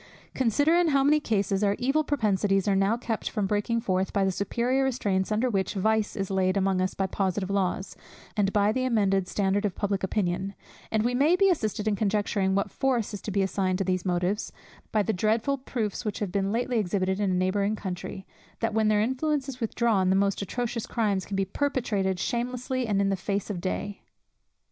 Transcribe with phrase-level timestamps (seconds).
[0.33, 4.25] Consider in how many cases our evil propensities are now kept from breaking forth, by
[4.25, 7.95] the superior restraints under which vice is laid among us by positive laws,
[8.35, 10.55] and by the amended standard of public opinion;
[10.89, 14.03] and we may be assisted in conjecturing what force is to be assigned to these
[14.03, 14.51] motives,
[14.91, 18.25] by the dreadful proofs which have been lately exhibited in a neighbouring country,
[18.59, 22.99] that when their influence is withdrawn, the most atrocious crimes can be perpetrated shamelessly and
[23.01, 24.01] in the face of day.